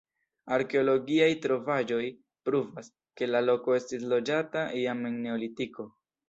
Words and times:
Arkeologiaj 0.53 1.27
trovaĵoj 1.43 2.07
pruvas, 2.49 2.89
ke 3.21 3.27
la 3.29 3.43
loko 3.45 3.77
estis 3.81 4.09
loĝata 4.15 4.65
jam 4.87 5.07
en 5.13 5.21
Neolitiko. 5.29 5.89